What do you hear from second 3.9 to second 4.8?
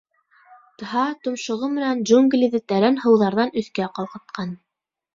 ҡалҡытҡан.